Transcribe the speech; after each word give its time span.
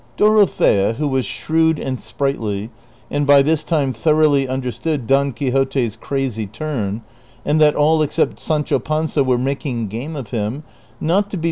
Dorothea, 0.17 0.93
who 0.93 1.07
was 1.07 1.27
shrewd 1.27 1.77
and 1.77 1.99
sprightly, 2.01 2.71
and 3.11 3.27
by 3.27 3.43
this 3.43 3.63
time 3.63 3.93
thoroughly 3.93 4.47
understood 4.47 5.05
Don 5.05 5.31
Quixote's 5.31 5.95
crazy 5.95 6.47
turn, 6.47 7.03
and 7.45 7.61
that 7.61 7.75
all 7.75 8.01
except 8.01 8.39
Sancho 8.39 8.79
Panza 8.79 9.23
were 9.23 9.37
making 9.37 9.89
game 9.89 10.15
of 10.15 10.31
him, 10.31 10.63
not 10.99 11.29
to 11.29 11.37
be 11.37 11.39